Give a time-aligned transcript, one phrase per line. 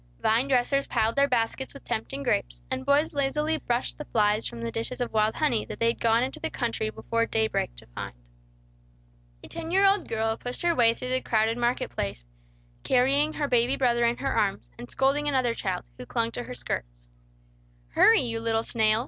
[0.19, 4.59] Vine dressers piled their baskets with tempting grapes, and boys lazily brushed the flies from
[4.63, 7.75] the dishes of wild honey, that they had gone into the country before day break
[7.75, 8.15] to find.
[9.43, 12.25] A ten year old girl pushed her way through the crowded market place,
[12.83, 16.55] carrying her baby brother in her arms, and scolding another child, who clung to her
[16.55, 17.05] skirts.
[17.89, 18.99] "Hurry, you little snail!"